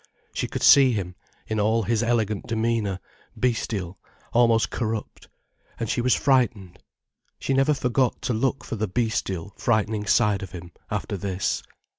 [0.33, 1.13] She could see him,
[1.45, 2.99] in all his elegant demeanour,
[3.37, 3.99] bestial,
[4.33, 5.29] almost corrupt.
[5.79, 6.79] And she was frightened.
[7.37, 11.61] She never forgot to look for the bestial, frightening side of him, after this.